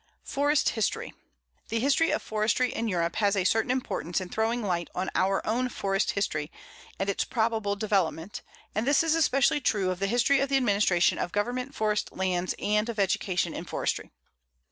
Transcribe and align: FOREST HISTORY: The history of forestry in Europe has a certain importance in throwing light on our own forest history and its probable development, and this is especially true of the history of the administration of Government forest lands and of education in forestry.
FOREST 0.23 0.69
HISTORY: 0.69 1.13
The 1.69 1.79
history 1.79 2.09
of 2.09 2.23
forestry 2.23 2.73
in 2.73 2.87
Europe 2.87 3.17
has 3.17 3.35
a 3.35 3.43
certain 3.43 3.69
importance 3.69 4.19
in 4.19 4.29
throwing 4.29 4.63
light 4.63 4.89
on 4.95 5.11
our 5.13 5.45
own 5.45 5.69
forest 5.69 6.09
history 6.13 6.51
and 6.97 7.07
its 7.07 7.23
probable 7.23 7.75
development, 7.75 8.41
and 8.73 8.87
this 8.87 9.03
is 9.03 9.13
especially 9.13 9.61
true 9.61 9.91
of 9.91 9.99
the 9.99 10.07
history 10.07 10.39
of 10.39 10.49
the 10.49 10.57
administration 10.57 11.19
of 11.19 11.31
Government 11.31 11.75
forest 11.75 12.11
lands 12.11 12.55
and 12.57 12.89
of 12.89 12.97
education 12.97 13.53
in 13.53 13.63
forestry. 13.63 14.09